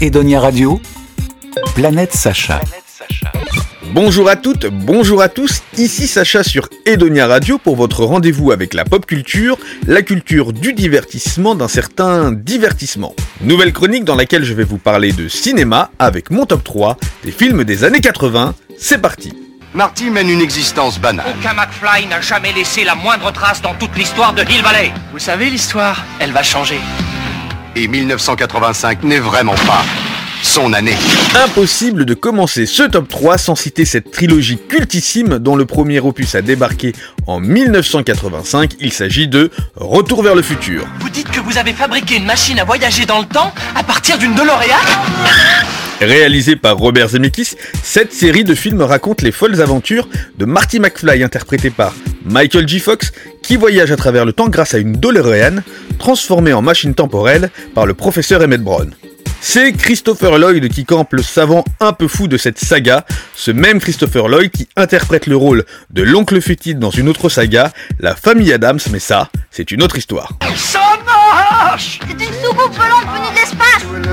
Edonia 0.00 0.40
Radio, 0.40 0.80
Planète 1.76 2.12
Sacha. 2.12 2.60
Bonjour 3.92 4.28
à 4.28 4.34
toutes, 4.34 4.66
bonjour 4.66 5.22
à 5.22 5.28
tous, 5.28 5.62
ici 5.78 6.08
Sacha 6.08 6.42
sur 6.42 6.68
Edonia 6.84 7.28
Radio 7.28 7.58
pour 7.58 7.76
votre 7.76 8.04
rendez-vous 8.04 8.50
avec 8.50 8.74
la 8.74 8.84
pop 8.84 9.06
culture, 9.06 9.56
la 9.86 10.02
culture 10.02 10.52
du 10.52 10.72
divertissement 10.72 11.54
d'un 11.54 11.68
certain 11.68 12.32
divertissement. 12.32 13.14
Nouvelle 13.40 13.72
chronique 13.72 14.04
dans 14.04 14.16
laquelle 14.16 14.42
je 14.42 14.52
vais 14.52 14.64
vous 14.64 14.78
parler 14.78 15.12
de 15.12 15.28
cinéma 15.28 15.90
avec 16.00 16.30
mon 16.30 16.44
top 16.44 16.64
3 16.64 16.96
des 17.22 17.30
films 17.30 17.62
des 17.62 17.84
années 17.84 18.00
80. 18.00 18.54
C'est 18.76 18.98
parti 18.98 19.32
Marty 19.74 20.10
mène 20.10 20.28
une 20.28 20.40
existence 20.40 21.00
banale. 21.00 21.26
Aucun 21.38 21.54
McFly 21.54 22.06
n'a 22.06 22.20
jamais 22.20 22.52
laissé 22.52 22.84
la 22.84 22.96
moindre 22.96 23.32
trace 23.32 23.62
dans 23.62 23.74
toute 23.74 23.96
l'histoire 23.96 24.32
de 24.32 24.42
Hill 24.42 24.62
Valley. 24.62 24.92
Vous 25.12 25.18
savez, 25.18 25.50
l'histoire, 25.50 26.04
elle 26.20 26.30
va 26.32 26.44
changer. 26.44 26.78
Et 27.76 27.88
1985 27.88 29.02
n'est 29.02 29.18
vraiment 29.18 29.54
pas 29.66 29.82
son 30.44 30.72
année. 30.74 30.94
Impossible 31.34 32.04
de 32.04 32.14
commencer 32.14 32.66
ce 32.66 32.84
top 32.84 33.08
3 33.08 33.36
sans 33.36 33.56
citer 33.56 33.84
cette 33.84 34.12
trilogie 34.12 34.58
cultissime 34.68 35.38
dont 35.40 35.56
le 35.56 35.64
premier 35.64 35.98
opus 35.98 36.36
a 36.36 36.42
débarqué 36.42 36.92
en 37.26 37.40
1985. 37.40 38.74
Il 38.78 38.92
s'agit 38.92 39.26
de 39.26 39.50
Retour 39.74 40.22
vers 40.22 40.36
le 40.36 40.42
futur. 40.42 40.86
Vous 41.00 41.08
dites 41.08 41.30
que 41.30 41.40
vous 41.40 41.58
avez 41.58 41.72
fabriqué 41.72 42.16
une 42.16 42.26
machine 42.26 42.60
à 42.60 42.64
voyager 42.64 43.06
dans 43.06 43.18
le 43.18 43.26
temps 43.26 43.52
à 43.74 43.82
partir 43.82 44.18
d'une 44.18 44.34
DeLorean? 44.34 44.78
Réalisé 46.00 46.54
par 46.54 46.76
Robert 46.76 47.08
Zemeckis, 47.08 47.54
cette 47.82 48.12
série 48.12 48.44
de 48.44 48.54
films 48.54 48.82
raconte 48.82 49.22
les 49.22 49.32
folles 49.32 49.60
aventures 49.60 50.08
de 50.38 50.44
Marty 50.44 50.78
McFly 50.78 51.24
interprété 51.24 51.70
par 51.70 51.94
Michael 52.24 52.66
J. 52.68 52.80
Fox 52.80 53.12
qui 53.42 53.56
voyage 53.56 53.92
à 53.92 53.96
travers 53.96 54.24
le 54.24 54.32
temps 54.32 54.48
grâce 54.48 54.74
à 54.74 54.78
une 54.78 54.92
DeLorean 54.92 55.62
transformée 55.98 56.52
en 56.52 56.62
machine 56.62 56.94
temporelle 56.94 57.50
par 57.74 57.86
le 57.86 57.94
professeur 57.94 58.42
Emmett 58.42 58.62
Brown. 58.62 58.94
C'est 59.46 59.72
Christopher 59.72 60.38
Lloyd 60.38 60.66
qui 60.70 60.86
campe 60.86 61.12
le 61.12 61.22
savant 61.22 61.64
un 61.78 61.92
peu 61.92 62.08
fou 62.08 62.28
de 62.28 62.38
cette 62.38 62.58
saga, 62.58 63.04
ce 63.36 63.50
même 63.50 63.78
Christopher 63.78 64.26
Lloyd 64.26 64.50
qui 64.50 64.68
interprète 64.74 65.26
le 65.26 65.36
rôle 65.36 65.64
de 65.90 66.02
l'oncle 66.02 66.40
fétide 66.40 66.78
dans 66.78 66.90
une 66.90 67.10
autre 67.10 67.28
saga, 67.28 67.70
La 68.00 68.16
famille 68.16 68.54
Adams, 68.54 68.80
mais 68.90 69.00
ça, 69.00 69.28
c'est 69.50 69.70
une 69.70 69.82
autre 69.82 69.98
histoire. 69.98 70.38
Ça 70.56 70.80
marche 71.04 72.00
C'est 72.08 72.24
une 72.24 72.32
soucoupe 72.42 72.72
volante 72.74 73.04
venue 73.14 73.30
de 73.30 73.34
l'espace 73.34 73.43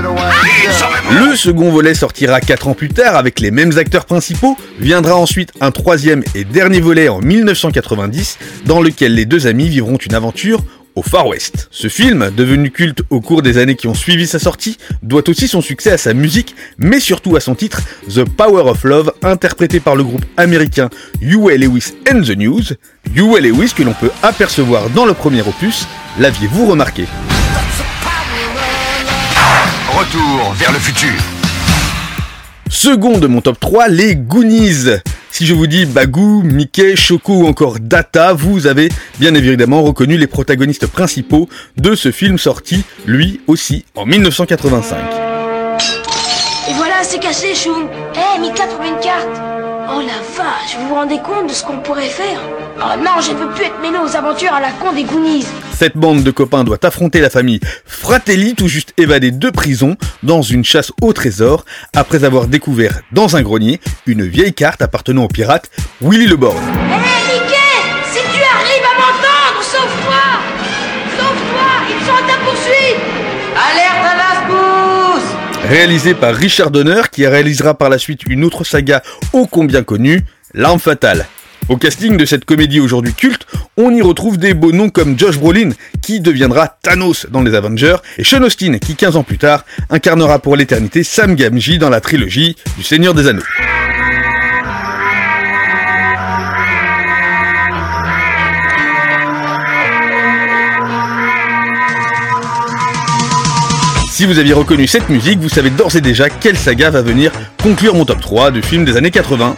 Le 0.02 1.36
second 1.36 1.70
volet 1.70 1.94
sortira 1.94 2.40
4 2.40 2.68
ans 2.68 2.74
plus 2.74 2.88
tard 2.88 3.14
avec 3.14 3.38
les 3.38 3.50
mêmes 3.50 3.78
acteurs 3.78 4.04
principaux, 4.04 4.56
viendra 4.80 5.14
ensuite 5.14 5.52
un 5.60 5.70
troisième 5.70 6.24
et 6.34 6.44
dernier 6.44 6.80
volet 6.80 7.08
en 7.08 7.20
1990 7.20 8.38
dans 8.66 8.80
lequel 8.80 9.14
les 9.14 9.26
deux 9.26 9.46
amis 9.46 9.68
vivront 9.68 9.96
une 9.96 10.14
aventure 10.14 10.64
au 10.94 11.02
Far 11.02 11.26
West. 11.28 11.68
Ce 11.70 11.88
film, 11.88 12.30
devenu 12.36 12.70
culte 12.70 13.02
au 13.10 13.20
cours 13.20 13.42
des 13.42 13.58
années 13.58 13.76
qui 13.76 13.86
ont 13.86 13.94
suivi 13.94 14.26
sa 14.26 14.38
sortie, 14.38 14.76
doit 15.02 15.28
aussi 15.28 15.48
son 15.48 15.60
succès 15.60 15.92
à 15.92 15.98
sa 15.98 16.14
musique, 16.14 16.54
mais 16.78 17.00
surtout 17.00 17.36
à 17.36 17.40
son 17.40 17.54
titre, 17.54 17.80
The 18.08 18.24
Power 18.24 18.68
of 18.68 18.84
Love, 18.84 19.12
interprété 19.22 19.80
par 19.80 19.96
le 19.96 20.04
groupe 20.04 20.24
américain 20.36 20.90
Huey 21.20 21.58
Lewis 21.58 21.92
and 22.10 22.22
the 22.22 22.36
News. 22.36 22.74
Huey 23.14 23.40
Lewis 23.40 23.72
que 23.76 23.82
l'on 23.82 23.94
peut 23.94 24.10
apercevoir 24.22 24.90
dans 24.90 25.06
le 25.06 25.14
premier 25.14 25.42
opus, 25.42 25.86
l'aviez-vous 26.18 26.66
remarqué? 26.66 27.06
Retour 30.02 30.52
vers 30.54 30.72
le 30.72 30.80
futur. 30.80 31.12
Second 32.68 33.18
de 33.18 33.28
mon 33.28 33.40
top 33.40 33.60
3, 33.60 33.86
les 33.86 34.16
Goonies. 34.16 34.98
Si 35.30 35.46
je 35.46 35.54
vous 35.54 35.68
dis 35.68 35.86
Bagoo, 35.86 36.42
Mickey, 36.42 36.96
Choco 36.96 37.34
ou 37.34 37.46
encore 37.46 37.78
Data, 37.78 38.32
vous 38.32 38.66
avez 38.66 38.88
bien 39.20 39.32
évidemment 39.36 39.84
reconnu 39.84 40.16
les 40.16 40.26
protagonistes 40.26 40.88
principaux 40.88 41.48
de 41.76 41.94
ce 41.94 42.10
film 42.10 42.36
sorti, 42.36 42.82
lui 43.06 43.42
aussi, 43.46 43.84
en 43.94 44.04
1985. 44.04 44.98
Et 46.68 46.72
voilà, 46.74 47.04
c'est 47.04 47.20
cassé, 47.20 47.54
Shun 47.54 47.86
Hé, 48.16 48.40
Mika, 48.40 48.64
trouve 48.66 48.84
une 48.84 48.98
carte 49.00 49.61
Oh 49.88 50.00
la 50.00 50.20
vache, 50.36 50.76
vous 50.78 50.88
vous 50.88 50.94
rendez 50.94 51.18
compte 51.18 51.48
de 51.48 51.52
ce 51.52 51.64
qu'on 51.64 51.78
pourrait 51.78 52.08
faire 52.08 52.40
Oh 52.78 52.98
non, 52.98 53.20
je 53.20 53.32
ne 53.32 53.38
peux 53.38 53.48
plus 53.50 53.64
être 53.64 53.80
mêlé 53.80 53.96
aux 53.98 54.16
aventures 54.16 54.52
à 54.52 54.60
la 54.60 54.70
con 54.70 54.92
des 54.92 55.04
Goonies 55.04 55.44
Cette 55.76 55.96
bande 55.96 56.22
de 56.22 56.30
copains 56.30 56.62
doit 56.62 56.84
affronter 56.84 57.20
la 57.20 57.30
famille 57.30 57.60
Fratelli, 57.84 58.54
tout 58.54 58.68
juste 58.68 58.92
évadée 58.96 59.30
de 59.30 59.50
prison, 59.50 59.96
dans 60.22 60.42
une 60.42 60.64
chasse 60.64 60.92
au 61.00 61.12
trésor, 61.12 61.64
après 61.94 62.24
avoir 62.24 62.46
découvert 62.46 63.00
dans 63.12 63.36
un 63.36 63.42
grenier 63.42 63.80
une 64.06 64.24
vieille 64.26 64.54
carte 64.54 64.82
appartenant 64.82 65.24
au 65.24 65.28
pirate 65.28 65.70
Willy 66.00 66.26
le 66.26 66.36
Borgne. 66.36 66.91
Réalisé 75.72 76.12
par 76.12 76.34
Richard 76.34 76.70
Donner, 76.70 77.00
qui 77.10 77.26
réalisera 77.26 77.72
par 77.72 77.88
la 77.88 77.96
suite 77.96 78.24
une 78.26 78.44
autre 78.44 78.62
saga 78.62 79.02
ô 79.32 79.46
combien 79.46 79.82
connue, 79.82 80.20
L'arme 80.52 80.78
fatale. 80.78 81.24
Au 81.70 81.78
casting 81.78 82.18
de 82.18 82.26
cette 82.26 82.44
comédie 82.44 82.78
aujourd'hui 82.78 83.14
culte, 83.14 83.46
on 83.78 83.90
y 83.90 84.02
retrouve 84.02 84.36
des 84.36 84.52
beaux 84.52 84.72
noms 84.72 84.90
comme 84.90 85.18
Josh 85.18 85.38
Brolin, 85.38 85.70
qui 86.02 86.20
deviendra 86.20 86.68
Thanos 86.82 87.26
dans 87.30 87.42
les 87.42 87.54
Avengers, 87.54 87.96
et 88.18 88.22
Sean 88.22 88.42
Austin, 88.42 88.76
qui 88.76 88.96
15 88.96 89.16
ans 89.16 89.22
plus 89.22 89.38
tard 89.38 89.64
incarnera 89.88 90.40
pour 90.40 90.56
l'éternité 90.56 91.04
Sam 91.04 91.36
Gamgee 91.36 91.78
dans 91.78 91.88
la 91.88 92.02
trilogie 92.02 92.54
du 92.76 92.84
Seigneur 92.84 93.14
des 93.14 93.28
Anneaux. 93.28 93.42
Si 104.22 104.26
vous 104.26 104.38
aviez 104.38 104.52
reconnu 104.52 104.86
cette 104.86 105.08
musique, 105.08 105.40
vous 105.40 105.48
savez 105.48 105.68
d'ores 105.70 105.96
et 105.96 106.00
déjà 106.00 106.28
quelle 106.28 106.56
saga 106.56 106.90
va 106.90 107.02
venir 107.02 107.32
conclure 107.60 107.96
mon 107.96 108.04
top 108.04 108.20
3 108.20 108.52
de 108.52 108.60
films 108.60 108.84
des 108.84 108.96
années 108.96 109.10
80. 109.10 109.56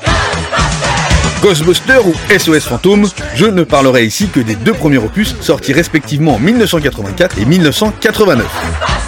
Ghostbusters 1.42 2.06
ou 2.06 2.14
SOS 2.30 2.60
Fantôme, 2.60 3.06
je 3.34 3.44
ne 3.44 3.62
parlerai 3.62 4.06
ici 4.06 4.28
que 4.28 4.40
des 4.40 4.54
deux 4.54 4.72
premiers 4.72 4.96
opus 4.96 5.36
sortis 5.42 5.74
respectivement 5.74 6.36
en 6.36 6.38
1984 6.38 7.40
et 7.40 7.44
1989. 7.44 9.03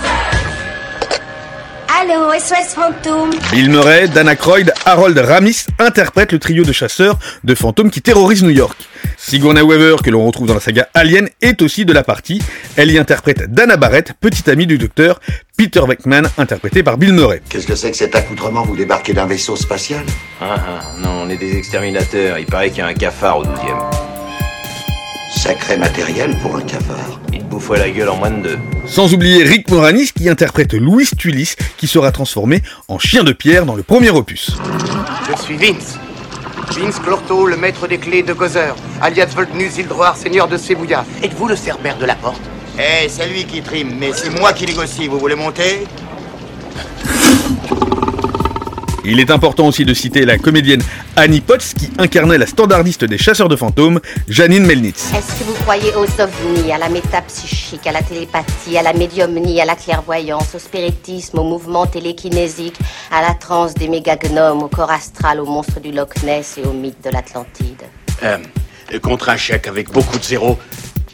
Allô, 2.09 2.33
SOS 2.39 2.75
Fantôme 2.75 3.31
Bill 3.53 3.71
Murray, 3.71 4.06
Dana 4.09 4.33
Aykroyd, 4.33 4.72
Harold 4.84 5.19
Ramis 5.19 5.67
interprètent 5.78 6.33
le 6.33 6.39
trio 6.39 6.62
de 6.62 6.71
chasseurs 6.72 7.19
de 7.43 7.55
fantômes 7.55 7.91
qui 7.91 8.00
terrorisent 8.00 8.44
New 8.44 8.50
York. 8.50 8.77
Sigourney 9.17 9.62
Weaver, 9.62 9.97
que 10.05 10.11
l'on 10.11 10.25
retrouve 10.25 10.47
dans 10.47 10.55
la 10.55 10.61
saga 10.61 10.89
Alien, 10.95 11.28
est 11.41 11.62
aussi 11.62 11.84
de 11.84 11.93
la 11.93 12.05
partie. 12.05 12.41
Elle 12.77 12.93
y 12.93 12.99
interprète 12.99 13.53
Dana 13.53 13.77
Barrett, 13.77 14.12
petite 14.21 14.49
amie 14.49 14.66
du 14.66 14.78
docteur 14.78 15.21
Peter 15.56 15.81
Venkman, 15.81 16.28
interprété 16.39 16.83
par 16.83 16.97
Bill 16.97 17.12
Murray. 17.12 17.43
Qu'est-ce 17.49 17.66
que 17.66 17.75
c'est 17.75 17.91
que 17.91 17.97
cet 17.97 18.15
accoutrement 18.15 18.62
Vous 18.62 18.77
débarquez 18.77 19.12
d'un 19.12 19.27
vaisseau 19.27 19.56
spatial? 19.56 20.05
Ah 20.41 20.55
ah, 20.59 20.83
non, 20.99 21.22
on 21.25 21.28
est 21.28 21.39
des 21.39 21.56
exterminateurs. 21.56 22.39
Il 22.39 22.47
paraît 22.47 22.69
qu'il 22.69 22.78
y 22.78 22.83
a 22.83 22.87
un 22.87 22.95
cafard 22.95 23.39
au 23.39 23.45
12 23.45 23.53
Sacré 25.35 25.77
matériel 25.77 26.37
pour 26.39 26.57
un 26.57 26.63
cafard. 26.63 27.21
Il 27.33 27.41
te 27.41 27.45
boufferait 27.45 27.79
la 27.79 27.91
gueule 27.91 28.09
en 28.09 28.17
moins 28.17 28.31
de 28.31 28.43
deux. 28.43 28.59
Sans 28.87 29.13
oublier 29.13 29.43
Rick 29.45 29.71
Moranis 29.71 30.11
qui 30.17 30.29
interprète 30.29 30.73
Louis 30.75 31.09
Tullis, 31.19 31.55
qui 31.77 31.87
sera 31.87 32.13
transformé 32.13 32.63
en 32.89 32.99
chien 32.99 33.25
de 33.25 33.33
pierre 33.33 33.67
dans 33.67 33.75
le 33.75 33.83
premier 33.83 34.11
opus. 34.11 34.53
Je 35.31 35.43
suis 35.43 35.57
Vince. 35.57 35.99
Vince 36.71 36.99
Clorto, 37.01 37.47
le 37.47 37.57
maître 37.57 37.87
des 37.87 37.99
clés 37.99 38.23
de 38.23 38.33
Gozer, 38.33 38.75
alias 39.01 39.27
Voldnus 39.35 39.77
Ildroir, 39.79 40.17
seigneur 40.17 40.49
de 40.49 40.57
Sebouya. 40.57 41.05
Êtes-vous 41.23 41.49
le 41.49 41.57
cerbère 41.57 41.99
de 41.99 42.07
la 42.07 42.15
porte? 42.15 42.41
Eh, 42.79 43.09
c'est 43.09 43.27
lui 43.29 43.45
qui 43.45 43.63
trime, 43.63 43.95
mais 43.99 44.13
c'est 44.13 44.31
moi 44.31 44.53
qui 44.53 44.67
négocie. 44.67 45.09
Vous 45.09 45.19
voulez 45.19 45.35
monter? 45.35 45.87
Il 49.09 49.21
est 49.21 49.31
important 49.31 49.69
aussi 49.69 49.84
de 49.84 49.94
citer 49.94 50.25
la 50.25 50.37
comédienne 50.37 50.83
Annie 51.15 51.41
Potts 51.41 51.75
qui 51.78 51.91
incarnait 51.97 52.39
la 52.39 52.47
standardiste 52.47 53.05
des 53.05 53.19
chasseurs 53.19 53.49
de 53.49 53.55
fantômes, 53.55 54.00
Janine 54.28 54.67
Melnitz. 54.67 55.12
Est-ce 55.15 55.39
que 55.39 55.44
vous 55.44 55.55
croyez 55.62 55.94
aux 55.94 56.09
ovnis, 56.21 56.72
à 56.72 56.78
la 56.78 56.89
métapsychique, 56.89 57.87
à 57.87 57.93
la 57.93 58.03
télépathie, 58.03 58.77
à 58.77 58.83
la 58.83 58.93
médiumnie, 58.93 59.61
à 59.61 59.65
la 59.65 59.77
clairvoyance, 59.77 60.56
au 60.56 60.59
spiritisme, 60.59 61.39
au 61.39 61.45
mouvement 61.45 61.87
télékinésique, 61.87 62.75
à 63.13 63.22
la 63.22 63.34
transe 63.34 63.75
des 63.75 63.86
mégagnomes, 63.86 64.65
au 64.65 64.69
corps 64.69 64.91
astral, 64.91 65.41
au 65.41 65.47
monstre 65.47 65.78
du 65.78 65.92
Loch 65.92 66.21
Ness 66.25 66.59
et 66.59 66.66
au 66.66 66.72
mythe 66.72 67.04
de 67.04 67.10
l'Atlantide? 67.10 67.83
Euh, 68.25 68.39
contre 69.03 69.28
un 69.28 69.36
chèque 69.36 69.69
avec 69.69 69.92
beaucoup 69.92 70.19
de 70.19 70.25
zéros, 70.25 70.59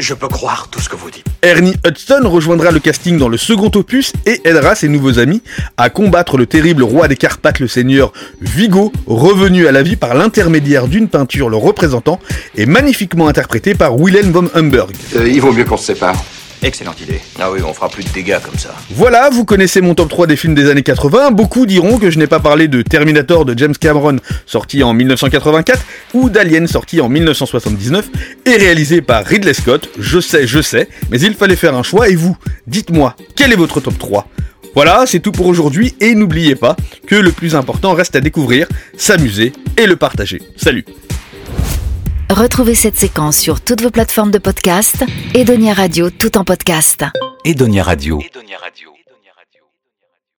je 0.02 0.14
peux 0.14 0.28
croire 0.28 0.68
tout 0.70 0.80
ce 0.80 0.88
que 0.88 0.96
vous 0.96 1.10
dites. 1.10 1.24
Ernie 1.42 1.74
Hudson 1.86 2.20
rejoindra 2.24 2.70
le 2.70 2.80
casting 2.80 3.18
dans 3.18 3.28
le 3.28 3.36
second 3.36 3.70
opus 3.74 4.12
et 4.26 4.40
aidera 4.44 4.74
ses 4.74 4.88
nouveaux 4.88 5.18
amis 5.18 5.42
à 5.76 5.90
combattre 5.90 6.36
le 6.36 6.46
terrible 6.46 6.82
roi 6.82 7.08
des 7.08 7.16
Carpates, 7.16 7.60
le 7.60 7.68
seigneur 7.68 8.12
Vigo, 8.40 8.92
revenu 9.06 9.66
à 9.66 9.72
la 9.72 9.82
vie 9.82 9.96
par 9.96 10.14
l'intermédiaire 10.14 10.88
d'une 10.88 11.08
peinture 11.08 11.48
le 11.48 11.56
représentant 11.56 12.20
et 12.56 12.66
magnifiquement 12.66 13.28
interprété 13.28 13.74
par 13.74 13.98
Wilhelm 13.98 14.30
von 14.32 14.48
Humberg. 14.54 14.90
Euh, 15.16 15.28
Il 15.28 15.40
vaut 15.40 15.52
mieux 15.52 15.64
qu'on 15.64 15.76
se 15.76 15.86
sépare. 15.86 16.16
Excellente 16.62 17.00
idée. 17.00 17.20
Ah 17.40 17.50
oui, 17.50 17.60
on 17.66 17.74
fera 17.74 17.88
plus 17.88 18.04
de 18.04 18.10
dégâts 18.10 18.38
comme 18.40 18.56
ça. 18.56 18.72
Voilà, 18.90 19.30
vous 19.30 19.44
connaissez 19.44 19.80
mon 19.80 19.96
top 19.96 20.08
3 20.08 20.28
des 20.28 20.36
films 20.36 20.54
des 20.54 20.70
années 20.70 20.84
80. 20.84 21.32
Beaucoup 21.32 21.66
diront 21.66 21.98
que 21.98 22.08
je 22.08 22.20
n'ai 22.20 22.28
pas 22.28 22.38
parlé 22.38 22.68
de 22.68 22.82
Terminator 22.82 23.44
de 23.44 23.58
James 23.58 23.74
Cameron, 23.74 24.18
sorti 24.46 24.84
en 24.84 24.94
1984, 24.94 25.80
ou 26.14 26.30
d'Alien, 26.30 26.68
sorti 26.68 27.00
en 27.00 27.08
1979, 27.08 28.08
et 28.46 28.56
réalisé 28.56 29.02
par 29.02 29.24
Ridley 29.24 29.54
Scott. 29.54 29.88
Je 29.98 30.20
sais, 30.20 30.46
je 30.46 30.60
sais, 30.60 30.88
mais 31.10 31.20
il 31.20 31.34
fallait 31.34 31.56
faire 31.56 31.74
un 31.74 31.82
choix, 31.82 32.08
et 32.08 32.14
vous, 32.14 32.36
dites-moi, 32.68 33.16
quel 33.34 33.52
est 33.52 33.56
votre 33.56 33.80
top 33.80 33.98
3 33.98 34.28
Voilà, 34.76 35.02
c'est 35.06 35.20
tout 35.20 35.32
pour 35.32 35.48
aujourd'hui 35.48 35.96
et 36.00 36.14
n'oubliez 36.14 36.54
pas 36.54 36.76
que 37.08 37.16
le 37.16 37.32
plus 37.32 37.56
important 37.56 37.92
reste 37.94 38.14
à 38.14 38.20
découvrir, 38.20 38.68
s'amuser 38.96 39.52
et 39.76 39.86
le 39.86 39.96
partager. 39.96 40.40
Salut 40.56 40.84
Retrouvez 42.32 42.74
cette 42.74 42.96
séquence 42.96 43.36
sur 43.36 43.60
toutes 43.60 43.82
vos 43.82 43.90
plateformes 43.90 44.30
de 44.30 44.38
podcast 44.38 45.04
et 45.34 45.44
Donia 45.44 45.74
Radio 45.74 46.08
tout 46.08 46.38
en 46.38 46.44
podcast. 46.44 47.04
Edonia 47.44 47.82
Radio. 47.82 48.20
Edonia 48.22 48.56
Radio. 48.56 48.91